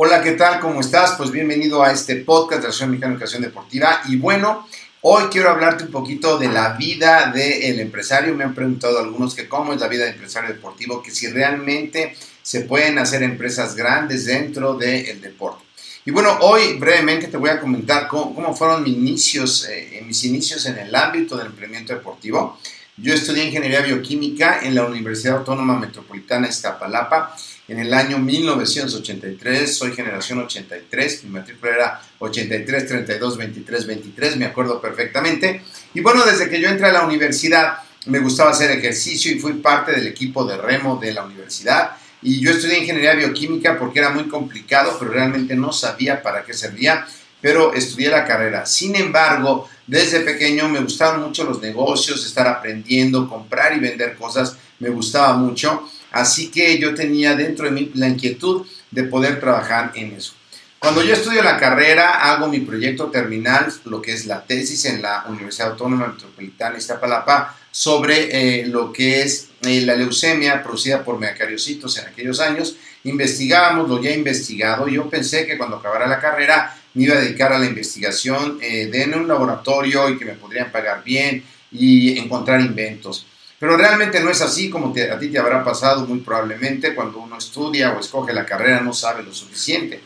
Hola, 0.00 0.22
¿qué 0.22 0.30
tal? 0.30 0.60
¿Cómo 0.60 0.78
estás? 0.78 1.14
Pues 1.18 1.32
bienvenido 1.32 1.82
a 1.82 1.90
este 1.90 2.14
podcast 2.14 2.60
de 2.60 2.62
la 2.62 2.68
Asociación 2.68 2.90
Mexicana 2.90 3.10
de 3.10 3.16
Educación 3.16 3.42
Deportiva. 3.42 4.00
Y 4.06 4.14
bueno, 4.14 4.68
hoy 5.00 5.24
quiero 5.24 5.50
hablarte 5.50 5.82
un 5.82 5.90
poquito 5.90 6.38
de 6.38 6.46
la 6.46 6.74
vida 6.74 7.32
del 7.34 7.80
empresario. 7.80 8.32
Me 8.36 8.44
han 8.44 8.54
preguntado 8.54 9.00
algunos 9.00 9.34
que 9.34 9.48
cómo 9.48 9.72
es 9.72 9.80
la 9.80 9.88
vida 9.88 10.04
del 10.04 10.14
empresario 10.14 10.50
deportivo, 10.50 11.02
que 11.02 11.10
si 11.10 11.26
realmente 11.26 12.14
se 12.42 12.60
pueden 12.60 12.96
hacer 13.00 13.24
empresas 13.24 13.74
grandes 13.74 14.26
dentro 14.26 14.74
del 14.74 15.20
deporte. 15.20 15.64
Y 16.04 16.12
bueno, 16.12 16.38
hoy 16.42 16.74
brevemente 16.74 17.26
te 17.26 17.36
voy 17.36 17.50
a 17.50 17.58
comentar 17.58 18.06
cómo, 18.06 18.54
fueron 18.54 18.84
mis 18.84 18.94
inicios, 18.94 19.66
eh, 19.68 20.00
mis 20.06 20.22
inicios 20.22 20.64
en 20.66 20.78
el 20.78 20.94
ámbito 20.94 21.36
del 21.36 21.48
emprendimiento 21.48 21.92
deportivo. 21.92 22.56
Yo 23.00 23.14
estudié 23.14 23.44
ingeniería 23.44 23.80
bioquímica 23.80 24.58
en 24.60 24.74
la 24.74 24.84
Universidad 24.84 25.36
Autónoma 25.36 25.78
Metropolitana 25.78 26.48
Iztapalapa 26.48 27.36
en 27.68 27.78
el 27.78 27.94
año 27.94 28.18
1983. 28.18 29.76
Soy 29.76 29.92
generación 29.92 30.40
83, 30.40 31.22
mi 31.22 31.30
matrícula 31.30 31.72
era 31.72 32.02
83, 32.18 32.88
32, 32.88 33.36
23, 33.36 33.86
23, 33.86 34.36
me 34.36 34.46
acuerdo 34.46 34.80
perfectamente. 34.80 35.62
Y 35.94 36.00
bueno, 36.00 36.24
desde 36.24 36.50
que 36.50 36.60
yo 36.60 36.68
entré 36.68 36.88
a 36.88 36.92
la 36.92 37.06
universidad 37.06 37.78
me 38.06 38.18
gustaba 38.18 38.50
hacer 38.50 38.72
ejercicio 38.72 39.30
y 39.30 39.38
fui 39.38 39.52
parte 39.54 39.92
del 39.92 40.08
equipo 40.08 40.44
de 40.44 40.56
remo 40.56 40.96
de 40.96 41.12
la 41.12 41.24
universidad. 41.24 41.92
Y 42.20 42.40
yo 42.40 42.50
estudié 42.50 42.80
ingeniería 42.80 43.14
bioquímica 43.14 43.78
porque 43.78 44.00
era 44.00 44.10
muy 44.10 44.24
complicado, 44.24 44.96
pero 44.98 45.12
realmente 45.12 45.54
no 45.54 45.72
sabía 45.72 46.20
para 46.20 46.42
qué 46.42 46.52
servía, 46.52 47.06
pero 47.40 47.72
estudié 47.74 48.08
la 48.08 48.24
carrera. 48.24 48.66
Sin 48.66 48.96
embargo, 48.96 49.68
desde 49.88 50.20
pequeño 50.20 50.68
me 50.68 50.80
gustaban 50.80 51.22
mucho 51.22 51.44
los 51.44 51.62
negocios, 51.62 52.24
estar 52.24 52.46
aprendiendo, 52.46 53.26
comprar 53.26 53.74
y 53.74 53.80
vender 53.80 54.16
cosas, 54.16 54.56
me 54.78 54.90
gustaba 54.90 55.32
mucho. 55.32 55.88
Así 56.12 56.50
que 56.50 56.78
yo 56.78 56.94
tenía 56.94 57.34
dentro 57.34 57.64
de 57.64 57.70
mí 57.70 57.90
la 57.94 58.06
inquietud 58.06 58.66
de 58.90 59.04
poder 59.04 59.40
trabajar 59.40 59.92
en 59.94 60.12
eso. 60.12 60.34
Cuando 60.78 61.02
yo 61.02 61.14
estudio 61.14 61.42
la 61.42 61.56
carrera, 61.56 62.30
hago 62.30 62.48
mi 62.48 62.60
proyecto 62.60 63.06
terminal, 63.06 63.72
lo 63.86 64.02
que 64.02 64.12
es 64.12 64.26
la 64.26 64.44
tesis 64.44 64.84
en 64.84 65.00
la 65.00 65.24
Universidad 65.26 65.70
Autónoma 65.70 66.08
Metropolitana 66.08 66.76
Iztapalapa, 66.76 67.56
sobre 67.70 68.60
eh, 68.60 68.66
lo 68.66 68.92
que 68.92 69.22
es 69.22 69.48
eh, 69.62 69.80
la 69.80 69.96
leucemia 69.96 70.62
producida 70.62 71.02
por 71.02 71.18
megacariocitos 71.18 71.96
en 71.96 72.08
aquellos 72.08 72.40
años. 72.40 72.76
Investigábamos 73.04 73.88
lo 73.88 74.02
ya 74.02 74.10
investigado. 74.10 74.86
Yo 74.86 75.08
pensé 75.08 75.46
que 75.46 75.56
cuando 75.56 75.76
acabara 75.76 76.06
la 76.06 76.20
carrera 76.20 76.76
me 76.98 77.04
iba 77.04 77.14
a 77.14 77.20
dedicar 77.20 77.52
a 77.52 77.58
la 77.60 77.66
investigación 77.66 78.58
eh, 78.60 78.90
en 78.92 79.14
un 79.14 79.28
laboratorio 79.28 80.08
y 80.08 80.18
que 80.18 80.24
me 80.24 80.32
podrían 80.32 80.72
pagar 80.72 81.04
bien 81.04 81.44
y 81.70 82.18
encontrar 82.18 82.60
inventos. 82.60 83.24
Pero 83.56 83.76
realmente 83.76 84.18
no 84.20 84.30
es 84.30 84.42
así 84.42 84.68
como 84.68 84.92
a 84.92 85.18
ti 85.18 85.28
te 85.28 85.38
habrá 85.38 85.62
pasado 85.62 86.04
muy 86.06 86.18
probablemente 86.18 86.96
cuando 86.96 87.20
uno 87.20 87.38
estudia 87.38 87.92
o 87.92 88.00
escoge 88.00 88.32
la 88.32 88.44
carrera 88.44 88.80
no 88.80 88.92
sabe 88.92 89.22
lo 89.22 89.32
suficiente. 89.32 90.00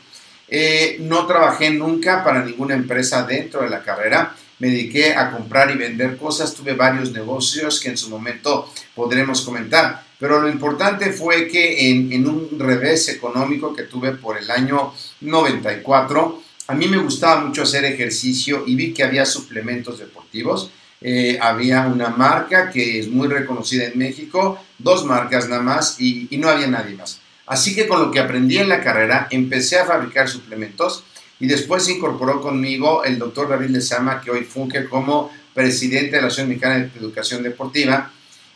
Eh, 0.48 0.98
no 1.00 1.26
trabajé 1.26 1.70
nunca 1.70 2.22
para 2.22 2.44
ninguna 2.44 2.74
empresa 2.74 3.22
dentro 3.22 3.62
de 3.62 3.70
la 3.70 3.82
carrera. 3.82 4.34
Me 4.58 4.68
dediqué 4.68 5.14
a 5.14 5.30
comprar 5.30 5.70
y 5.70 5.78
vender 5.78 6.18
cosas. 6.18 6.54
Tuve 6.54 6.74
varios 6.74 7.10
negocios 7.10 7.80
que 7.80 7.88
en 7.88 7.96
su 7.96 8.10
momento 8.10 8.70
podremos 8.94 9.40
comentar. 9.40 10.02
Pero 10.18 10.42
lo 10.42 10.48
importante 10.50 11.10
fue 11.10 11.48
que 11.48 11.90
en, 11.90 12.12
en 12.12 12.28
un 12.28 12.58
revés 12.58 13.08
económico 13.08 13.74
que 13.74 13.84
tuve 13.84 14.12
por 14.12 14.36
el 14.36 14.50
año 14.50 14.92
94, 15.22 16.41
a 16.72 16.74
mí 16.74 16.88
me 16.88 16.96
gustaba 16.96 17.44
mucho 17.44 17.62
hacer 17.62 17.84
ejercicio 17.84 18.64
y 18.66 18.74
vi 18.74 18.94
que 18.94 19.04
había 19.04 19.26
suplementos 19.26 19.98
deportivos 19.98 20.70
eh, 21.04 21.36
había 21.40 21.86
una 21.86 22.08
marca 22.10 22.70
que 22.70 23.00
es 23.00 23.08
muy 23.08 23.26
reconocida 23.26 23.86
en 23.86 23.98
México, 23.98 24.58
dos 24.78 25.04
marcas 25.04 25.48
nada 25.48 25.60
más 25.60 26.00
y, 26.00 26.28
no 26.38 26.48
había 26.48 26.68
nadie 26.68 26.94
más. 26.94 27.18
Así 27.46 27.74
que 27.74 27.86
con 27.86 28.00
lo 28.00 28.10
que 28.10 28.20
aprendí 28.20 28.58
en 28.58 28.68
la 28.68 28.82
carrera 28.82 29.26
empecé 29.30 29.78
a 29.78 29.84
fabricar 29.84 30.28
suplementos 30.28 31.04
y 31.40 31.46
después 31.46 31.84
se 31.84 31.92
incorporó 31.92 32.40
conmigo 32.40 33.04
el 33.04 33.18
doctor 33.18 33.48
David 33.48 33.70
Lezama, 33.70 34.22
que 34.22 34.30
hoy 34.30 34.44
funge 34.44 34.88
como 34.88 35.30
presidente 35.52 36.16
de 36.16 36.22
la 36.22 36.28
Asociación 36.28 36.48
Mexicana 36.48 36.78
de 36.78 36.98
Educación 36.98 37.42
Deportiva. 37.42 38.10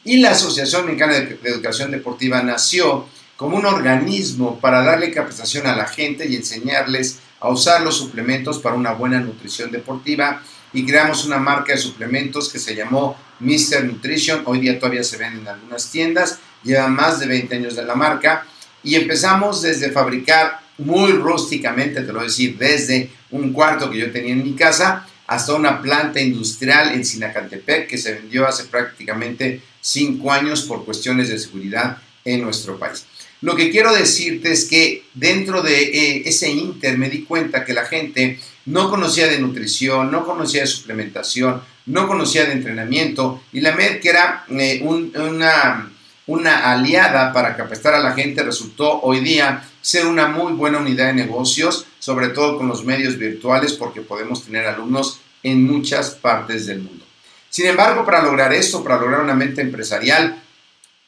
Y 0.04 0.18
la 0.18 0.30
Asociación 0.30 0.86
Mexicana 0.86 1.14
de 1.14 1.38
Educación 1.42 1.90
Deportiva 1.90 2.42
nació 2.42 3.06
como 3.36 3.58
un 3.58 3.66
organismo 3.66 4.58
para 4.60 4.82
darle 4.82 5.10
capacitación 5.10 5.66
a 5.66 5.76
la 5.76 5.86
gente 5.86 6.26
y 6.26 6.36
enseñarles 6.36 7.18
a 7.40 7.50
usar 7.50 7.82
los 7.82 7.96
suplementos 7.96 8.58
para 8.58 8.76
una 8.76 8.92
buena 8.92 9.20
nutrición 9.20 9.70
deportiva 9.70 10.42
y 10.72 10.84
creamos 10.84 11.24
una 11.24 11.38
marca 11.38 11.72
de 11.72 11.78
suplementos 11.78 12.50
que 12.50 12.58
se 12.58 12.74
llamó 12.74 13.16
Mr. 13.40 13.84
Nutrition. 13.84 14.42
Hoy 14.46 14.60
día 14.60 14.78
todavía 14.78 15.04
se 15.04 15.16
venden 15.16 15.42
en 15.42 15.48
algunas 15.48 15.90
tiendas, 15.90 16.38
lleva 16.62 16.88
más 16.88 17.20
de 17.20 17.26
20 17.26 17.56
años 17.56 17.76
de 17.76 17.84
la 17.84 17.94
marca 17.94 18.46
y 18.82 18.94
empezamos 18.94 19.62
desde 19.62 19.90
fabricar 19.90 20.60
muy 20.78 21.12
rústicamente, 21.12 22.02
te 22.02 22.08
lo 22.08 22.14
voy 22.14 22.24
a 22.24 22.28
decir, 22.28 22.58
desde 22.58 23.10
un 23.30 23.52
cuarto 23.52 23.90
que 23.90 23.98
yo 23.98 24.12
tenía 24.12 24.32
en 24.32 24.44
mi 24.44 24.54
casa 24.54 25.06
hasta 25.26 25.54
una 25.54 25.80
planta 25.80 26.20
industrial 26.20 26.92
en 26.92 27.04
Sinacantepec 27.04 27.88
que 27.88 27.98
se 27.98 28.14
vendió 28.14 28.46
hace 28.46 28.64
prácticamente 28.64 29.62
5 29.80 30.32
años 30.32 30.62
por 30.62 30.84
cuestiones 30.84 31.28
de 31.28 31.38
seguridad 31.38 31.98
en 32.24 32.42
nuestro 32.42 32.78
país. 32.78 33.06
Lo 33.42 33.54
que 33.54 33.70
quiero 33.70 33.94
decirte 33.94 34.52
es 34.52 34.64
que 34.64 35.04
dentro 35.14 35.62
de 35.62 35.82
eh, 35.82 36.22
ese 36.26 36.50
inter 36.50 36.96
me 36.96 37.10
di 37.10 37.22
cuenta 37.24 37.64
que 37.64 37.74
la 37.74 37.84
gente 37.84 38.38
no 38.64 38.90
conocía 38.90 39.28
de 39.28 39.38
nutrición, 39.38 40.10
no 40.10 40.24
conocía 40.24 40.62
de 40.62 40.66
suplementación, 40.66 41.62
no 41.86 42.08
conocía 42.08 42.46
de 42.46 42.52
entrenamiento 42.52 43.42
y 43.52 43.60
la 43.60 43.74
MED, 43.74 44.00
que 44.00 44.08
era 44.08 44.44
eh, 44.50 44.80
una, 44.82 45.92
una 46.26 46.72
aliada 46.72 47.32
para 47.32 47.56
capacitar 47.56 47.94
a 47.94 48.00
la 48.00 48.12
gente, 48.12 48.42
resultó 48.42 49.00
hoy 49.02 49.20
día 49.20 49.62
ser 49.80 50.06
una 50.06 50.26
muy 50.26 50.52
buena 50.54 50.78
unidad 50.78 51.06
de 51.08 51.14
negocios, 51.14 51.86
sobre 52.00 52.28
todo 52.30 52.58
con 52.58 52.68
los 52.68 52.84
medios 52.84 53.18
virtuales, 53.18 53.74
porque 53.74 54.00
podemos 54.00 54.44
tener 54.44 54.66
alumnos 54.66 55.20
en 55.42 55.64
muchas 55.64 56.10
partes 56.10 56.66
del 56.66 56.80
mundo. 56.80 57.04
Sin 57.48 57.66
embargo, 57.66 58.04
para 58.04 58.22
lograr 58.22 58.52
esto, 58.52 58.82
para 58.82 59.00
lograr 59.00 59.20
una 59.20 59.34
mente 59.34 59.60
empresarial, 59.60 60.42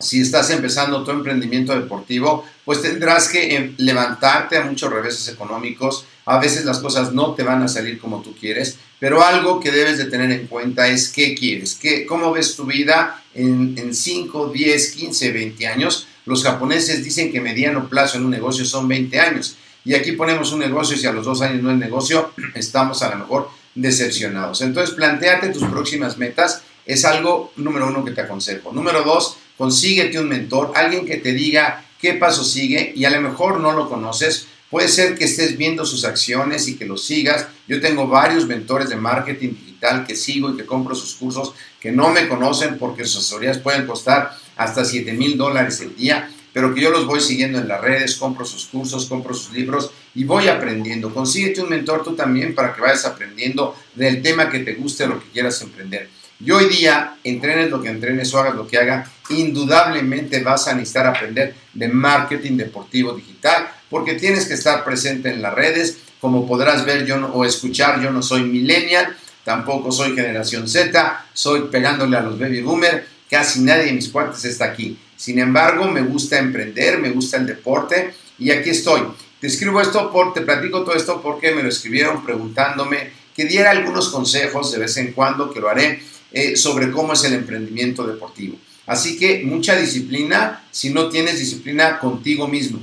si 0.00 0.20
estás 0.20 0.48
empezando 0.50 1.02
tu 1.02 1.10
emprendimiento 1.10 1.74
deportivo, 1.74 2.44
pues 2.64 2.80
tendrás 2.80 3.28
que 3.28 3.56
eh, 3.56 3.74
levantarte 3.78 4.56
a 4.56 4.62
muchos 4.62 4.92
reveses 4.92 5.26
económicos. 5.26 6.04
A 6.24 6.38
veces 6.38 6.64
las 6.64 6.78
cosas 6.78 7.12
no 7.12 7.34
te 7.34 7.42
van 7.42 7.62
a 7.62 7.68
salir 7.68 7.98
como 7.98 8.22
tú 8.22 8.32
quieres, 8.38 8.78
pero 9.00 9.24
algo 9.24 9.58
que 9.58 9.72
debes 9.72 9.98
de 9.98 10.04
tener 10.04 10.30
en 10.30 10.46
cuenta 10.46 10.86
es 10.86 11.08
qué 11.08 11.34
quieres, 11.34 11.74
qué, 11.74 12.06
cómo 12.06 12.30
ves 12.30 12.54
tu 12.54 12.64
vida 12.64 13.24
en, 13.34 13.74
en 13.76 13.92
5, 13.92 14.50
10, 14.50 14.92
15, 14.92 15.32
20 15.32 15.66
años. 15.66 16.06
Los 16.26 16.44
japoneses 16.44 17.02
dicen 17.02 17.32
que 17.32 17.40
mediano 17.40 17.88
plazo 17.88 18.18
en 18.18 18.24
un 18.24 18.30
negocio 18.30 18.64
son 18.64 18.86
20 18.86 19.18
años. 19.18 19.56
Y 19.84 19.94
aquí 19.94 20.12
ponemos 20.12 20.52
un 20.52 20.60
negocio 20.60 20.94
y 20.94 21.00
si 21.00 21.08
a 21.08 21.12
los 21.12 21.26
dos 21.26 21.42
años 21.42 21.60
no 21.60 21.72
es 21.72 21.76
negocio, 21.76 22.30
estamos 22.54 23.02
a 23.02 23.10
lo 23.10 23.16
mejor 23.16 23.50
decepcionados. 23.74 24.60
Entonces, 24.62 24.94
planteate 24.94 25.48
tus 25.48 25.64
próximas 25.64 26.18
metas. 26.18 26.62
Es 26.86 27.04
algo 27.04 27.52
número 27.56 27.88
uno 27.88 28.04
que 28.04 28.12
te 28.12 28.20
aconsejo. 28.20 28.72
Número 28.72 29.02
dos, 29.02 29.38
consíguete 29.58 30.20
un 30.20 30.28
mentor, 30.28 30.72
alguien 30.74 31.04
que 31.04 31.16
te 31.16 31.32
diga 31.32 31.84
qué 32.00 32.14
paso 32.14 32.44
sigue 32.44 32.92
y 32.94 33.04
a 33.04 33.10
lo 33.10 33.20
mejor 33.20 33.60
no 33.60 33.72
lo 33.72 33.88
conoces. 33.88 34.46
Puede 34.70 34.88
ser 34.88 35.16
que 35.16 35.24
estés 35.24 35.56
viendo 35.58 35.84
sus 35.84 36.04
acciones 36.04 36.68
y 36.68 36.76
que 36.76 36.86
lo 36.86 36.96
sigas. 36.96 37.46
Yo 37.66 37.80
tengo 37.80 38.06
varios 38.06 38.46
mentores 38.46 38.88
de 38.88 38.96
marketing 38.96 39.50
digital 39.50 40.06
que 40.06 40.14
sigo 40.14 40.50
y 40.50 40.56
que 40.56 40.66
compro 40.66 40.94
sus 40.94 41.14
cursos 41.14 41.54
que 41.80 41.90
no 41.90 42.10
me 42.10 42.28
conocen 42.28 42.78
porque 42.78 43.04
sus 43.04 43.18
asesorías 43.18 43.58
pueden 43.58 43.86
costar 43.86 44.32
hasta 44.56 44.84
7 44.84 45.12
mil 45.12 45.36
dólares 45.36 45.80
el 45.80 45.94
día, 45.96 46.30
pero 46.52 46.74
que 46.74 46.80
yo 46.80 46.90
los 46.90 47.06
voy 47.06 47.20
siguiendo 47.20 47.58
en 47.58 47.68
las 47.68 47.80
redes, 47.80 48.16
compro 48.16 48.44
sus 48.44 48.66
cursos, 48.66 49.06
compro 49.06 49.34
sus 49.34 49.52
libros 49.52 49.90
y 50.14 50.24
voy 50.24 50.48
aprendiendo. 50.48 51.14
Consíguete 51.14 51.62
un 51.62 51.70
mentor 51.70 52.02
tú 52.02 52.14
también 52.14 52.54
para 52.54 52.74
que 52.74 52.80
vayas 52.80 53.04
aprendiendo 53.04 53.76
del 53.94 54.20
tema 54.22 54.50
que 54.50 54.60
te 54.60 54.74
guste, 54.74 55.06
lo 55.06 55.20
que 55.20 55.30
quieras 55.30 55.60
emprender. 55.62 56.10
Y 56.40 56.50
hoy 56.50 56.66
día, 56.66 57.16
entrenes 57.24 57.70
lo 57.70 57.82
que 57.82 57.88
entrenes 57.88 58.32
o 58.32 58.38
hagas 58.38 58.54
lo 58.54 58.66
que 58.66 58.78
haga, 58.78 59.10
indudablemente 59.30 60.42
vas 60.42 60.68
a 60.68 60.74
necesitar 60.74 61.06
aprender 61.06 61.54
de 61.72 61.88
marketing 61.88 62.56
deportivo 62.56 63.12
digital, 63.12 63.68
porque 63.90 64.14
tienes 64.14 64.46
que 64.46 64.54
estar 64.54 64.84
presente 64.84 65.30
en 65.30 65.42
las 65.42 65.54
redes. 65.54 65.98
Como 66.20 66.46
podrás 66.46 66.84
ver 66.84 67.06
yo 67.06 67.16
o 67.32 67.44
escuchar, 67.44 68.02
yo 68.02 68.10
no 68.10 68.22
soy 68.22 68.42
millennial, 68.42 69.16
tampoco 69.44 69.92
soy 69.92 70.14
generación 70.14 70.68
Z, 70.68 71.26
soy 71.32 71.68
pegándole 71.70 72.16
a 72.16 72.22
los 72.22 72.38
baby 72.38 72.60
boomer, 72.60 73.06
casi 73.30 73.60
nadie 73.60 73.86
de 73.86 73.92
mis 73.92 74.08
cuates 74.08 74.44
está 74.44 74.66
aquí. 74.66 74.98
Sin 75.16 75.38
embargo, 75.38 75.88
me 75.88 76.02
gusta 76.02 76.38
emprender, 76.38 76.98
me 76.98 77.10
gusta 77.10 77.36
el 77.36 77.46
deporte 77.46 78.14
y 78.38 78.50
aquí 78.50 78.70
estoy. 78.70 79.02
Te 79.40 79.46
escribo 79.46 79.80
esto, 79.80 80.10
por, 80.10 80.32
te 80.32 80.40
platico 80.40 80.82
todo 80.82 80.94
esto 80.94 81.20
porque 81.22 81.54
me 81.54 81.62
lo 81.62 81.68
escribieron 81.68 82.24
preguntándome 82.24 83.10
que 83.34 83.44
diera 83.44 83.70
algunos 83.70 84.08
consejos 84.08 84.72
de 84.72 84.78
vez 84.78 84.96
en 84.96 85.12
cuando, 85.12 85.52
que 85.52 85.60
lo 85.60 85.68
haré 85.68 86.02
eh, 86.32 86.56
sobre 86.56 86.90
cómo 86.90 87.12
es 87.12 87.22
el 87.24 87.34
emprendimiento 87.34 88.04
deportivo. 88.04 88.58
Así 88.88 89.18
que 89.18 89.42
mucha 89.44 89.76
disciplina 89.76 90.64
si 90.70 90.90
no 90.90 91.10
tienes 91.10 91.38
disciplina 91.38 91.98
contigo 91.98 92.48
mismo. 92.48 92.80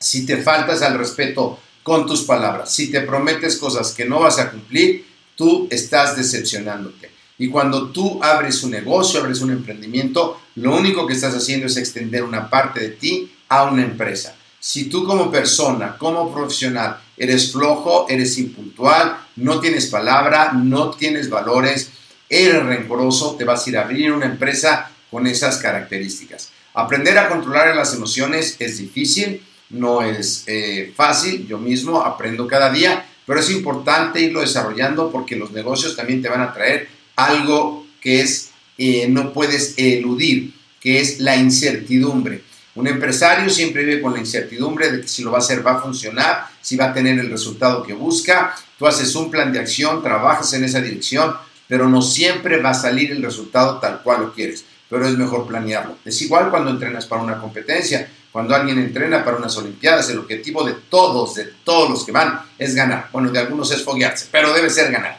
Si 0.00 0.24
te 0.24 0.38
faltas 0.38 0.80
al 0.80 0.98
respeto 0.98 1.60
con 1.82 2.06
tus 2.06 2.22
palabras, 2.22 2.72
si 2.72 2.90
te 2.90 3.02
prometes 3.02 3.58
cosas 3.58 3.92
que 3.92 4.06
no 4.06 4.20
vas 4.20 4.38
a 4.38 4.50
cumplir, 4.50 5.04
tú 5.36 5.68
estás 5.70 6.16
decepcionándote. 6.16 7.10
Y 7.36 7.48
cuando 7.48 7.90
tú 7.90 8.18
abres 8.22 8.62
un 8.62 8.70
negocio, 8.70 9.20
abres 9.20 9.42
un 9.42 9.50
emprendimiento, 9.50 10.40
lo 10.56 10.74
único 10.74 11.06
que 11.06 11.12
estás 11.12 11.34
haciendo 11.34 11.66
es 11.66 11.76
extender 11.76 12.24
una 12.24 12.48
parte 12.48 12.80
de 12.80 12.88
ti 12.90 13.30
a 13.50 13.64
una 13.64 13.82
empresa. 13.82 14.34
Si 14.58 14.86
tú 14.86 15.04
como 15.04 15.30
persona, 15.30 15.98
como 15.98 16.32
profesional, 16.32 17.00
eres 17.18 17.52
flojo, 17.52 18.06
eres 18.08 18.38
impuntual, 18.38 19.18
no 19.36 19.60
tienes 19.60 19.86
palabra, 19.88 20.52
no 20.52 20.90
tienes 20.90 21.28
valores, 21.28 21.90
eres 22.30 22.64
rencoroso, 22.64 23.36
te 23.36 23.44
vas 23.44 23.66
a 23.66 23.70
ir 23.70 23.76
a 23.76 23.82
abrir 23.82 24.10
una 24.10 24.26
empresa 24.26 24.90
con 25.10 25.26
esas 25.26 25.58
características. 25.58 26.50
Aprender 26.74 27.18
a 27.18 27.28
controlar 27.28 27.74
las 27.74 27.94
emociones 27.94 28.56
es 28.58 28.78
difícil, 28.78 29.42
no 29.70 30.02
es 30.02 30.44
eh, 30.46 30.92
fácil, 30.94 31.46
yo 31.46 31.58
mismo 31.58 32.02
aprendo 32.02 32.46
cada 32.46 32.70
día, 32.70 33.04
pero 33.26 33.40
es 33.40 33.50
importante 33.50 34.20
irlo 34.20 34.40
desarrollando 34.40 35.10
porque 35.10 35.36
los 35.36 35.50
negocios 35.50 35.96
también 35.96 36.22
te 36.22 36.28
van 36.28 36.40
a 36.40 36.52
traer 36.52 36.88
algo 37.16 37.86
que 38.00 38.22
es, 38.22 38.50
eh, 38.78 39.06
no 39.08 39.32
puedes 39.32 39.74
eludir, 39.76 40.54
que 40.80 41.00
es 41.00 41.20
la 41.20 41.36
incertidumbre. 41.36 42.42
Un 42.74 42.86
empresario 42.86 43.50
siempre 43.50 43.84
vive 43.84 44.00
con 44.00 44.12
la 44.12 44.20
incertidumbre 44.20 44.92
de 44.92 45.00
que 45.00 45.08
si 45.08 45.24
lo 45.24 45.32
va 45.32 45.38
a 45.38 45.40
hacer 45.40 45.66
va 45.66 45.72
a 45.72 45.82
funcionar, 45.82 46.46
si 46.60 46.76
va 46.76 46.86
a 46.86 46.94
tener 46.94 47.18
el 47.18 47.28
resultado 47.28 47.82
que 47.82 47.92
busca. 47.92 48.54
Tú 48.78 48.86
haces 48.86 49.14
un 49.16 49.32
plan 49.32 49.52
de 49.52 49.58
acción, 49.58 50.00
trabajas 50.00 50.52
en 50.52 50.62
esa 50.62 50.80
dirección, 50.80 51.34
pero 51.66 51.88
no 51.88 52.00
siempre 52.00 52.62
va 52.62 52.70
a 52.70 52.74
salir 52.74 53.10
el 53.10 53.22
resultado 53.22 53.80
tal 53.80 54.00
cual 54.02 54.22
lo 54.22 54.32
quieres, 54.32 54.64
pero 54.88 55.06
es 55.06 55.16
mejor 55.16 55.46
planearlo. 55.46 55.98
Es 56.04 56.20
igual 56.22 56.50
cuando 56.50 56.70
entrenas 56.70 57.06
para 57.06 57.22
una 57.22 57.40
competencia, 57.40 58.10
cuando 58.32 58.54
alguien 58.54 58.78
entrena 58.78 59.24
para 59.24 59.36
unas 59.36 59.56
Olimpiadas, 59.56 60.08
el 60.10 60.18
objetivo 60.18 60.64
de 60.64 60.74
todos, 60.88 61.34
de 61.34 61.44
todos 61.64 61.90
los 61.90 62.04
que 62.04 62.12
van, 62.12 62.40
es 62.58 62.74
ganar. 62.74 63.08
Bueno, 63.12 63.30
de 63.30 63.38
algunos 63.38 63.70
es 63.70 63.82
foguearse, 63.82 64.28
pero 64.30 64.52
debe 64.52 64.70
ser 64.70 64.92
ganar. 64.92 65.18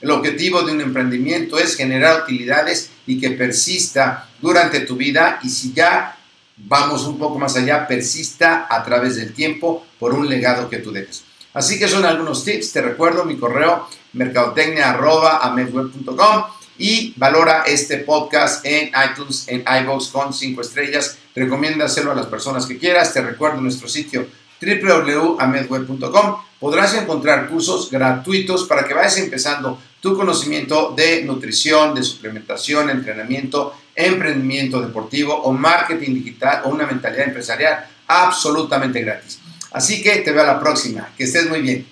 El 0.00 0.10
objetivo 0.10 0.62
de 0.62 0.72
un 0.72 0.80
emprendimiento 0.80 1.58
es 1.58 1.76
generar 1.76 2.22
utilidades 2.22 2.90
y 3.06 3.20
que 3.20 3.30
persista 3.30 4.28
durante 4.40 4.80
tu 4.80 4.96
vida 4.96 5.38
y 5.42 5.48
si 5.48 5.72
ya 5.72 6.16
vamos 6.56 7.04
un 7.04 7.18
poco 7.18 7.38
más 7.38 7.56
allá, 7.56 7.86
persista 7.86 8.66
a 8.68 8.82
través 8.84 9.16
del 9.16 9.32
tiempo 9.32 9.86
por 9.98 10.14
un 10.14 10.28
legado 10.28 10.68
que 10.68 10.78
tú 10.78 10.92
dejes. 10.92 11.24
Así 11.54 11.78
que 11.78 11.88
son 11.88 12.04
algunos 12.04 12.44
tips. 12.44 12.72
Te 12.72 12.82
recuerdo 12.82 13.24
mi 13.24 13.36
correo 13.36 13.88
mercadotecnia.amedweb.com 14.12 16.44
y 16.78 17.14
valora 17.16 17.64
este 17.66 17.98
podcast 17.98 18.64
en 18.64 18.90
iTunes, 19.10 19.46
en 19.48 19.64
iVoox 19.82 20.08
con 20.08 20.32
5 20.32 20.60
estrellas. 20.60 21.18
Recomiéndaselo 21.34 22.12
a 22.12 22.14
las 22.14 22.26
personas 22.26 22.66
que 22.66 22.78
quieras. 22.78 23.12
Te 23.12 23.22
recuerdo 23.22 23.60
nuestro 23.60 23.88
sitio 23.88 24.26
www.amedweb.com. 24.60 26.36
Podrás 26.58 26.94
encontrar 26.94 27.48
cursos 27.48 27.90
gratuitos 27.90 28.64
para 28.64 28.84
que 28.84 28.94
vayas 28.94 29.18
empezando 29.18 29.78
tu 30.00 30.16
conocimiento 30.16 30.92
de 30.96 31.22
nutrición, 31.24 31.94
de 31.94 32.02
suplementación, 32.02 32.90
entrenamiento, 32.90 33.74
emprendimiento 33.94 34.80
deportivo 34.80 35.34
o 35.34 35.52
marketing 35.52 36.14
digital 36.14 36.62
o 36.64 36.70
una 36.70 36.86
mentalidad 36.86 37.26
empresarial 37.26 37.86
absolutamente 38.06 39.00
gratis. 39.00 39.40
Así 39.72 40.02
que 40.02 40.16
te 40.18 40.30
veo 40.30 40.42
a 40.42 40.46
la 40.46 40.60
próxima. 40.60 41.10
Que 41.16 41.24
estés 41.24 41.48
muy 41.48 41.60
bien. 41.60 41.82